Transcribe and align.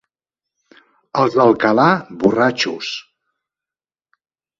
Els 1.23 1.35
d'Alcalà, 1.39 1.85
borratxos. 2.23 2.89